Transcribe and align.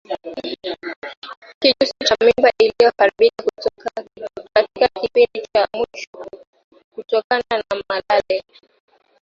Kijusi 1.59 1.93
cha 2.05 2.15
mimba 2.25 2.51
iliyoharibika 2.57 3.45
katika 4.53 4.87
kipindi 5.01 5.47
cha 5.53 5.67
mwisho 5.73 6.25
kutokana 6.93 7.43
na 7.69 7.83
malale 7.89 8.43